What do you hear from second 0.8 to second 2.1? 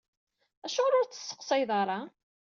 ur t-tesseqsayeḍ ara?